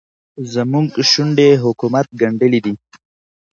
زموږ 0.53 0.89
شونډې 1.11 1.49
حکومت 1.63 2.07
ګنډلې 2.21 2.59
دي. 2.65 2.73